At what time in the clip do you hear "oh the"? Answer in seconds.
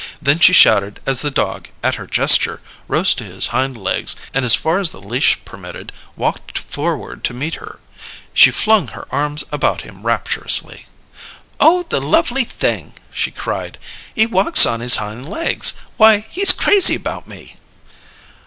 11.59-12.01